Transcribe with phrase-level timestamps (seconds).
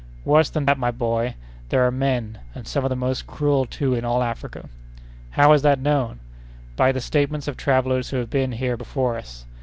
[0.25, 1.35] "Worse than that, my boy!
[1.69, 4.67] There are men, and some of the most cruel, too, in all Africa."
[5.29, 6.19] "How is that known?"
[6.75, 9.45] "By the statements of travellers who have been here before us.